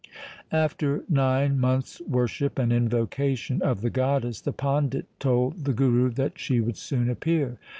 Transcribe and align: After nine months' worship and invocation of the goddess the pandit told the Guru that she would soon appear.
After 0.55 1.03
nine 1.07 1.59
months' 1.59 2.01
worship 2.07 2.57
and 2.57 2.73
invocation 2.73 3.61
of 3.61 3.81
the 3.81 3.91
goddess 3.91 4.41
the 4.41 4.51
pandit 4.51 5.05
told 5.19 5.63
the 5.65 5.73
Guru 5.73 6.09
that 6.09 6.39
she 6.39 6.59
would 6.59 6.77
soon 6.77 7.07
appear. 7.07 7.59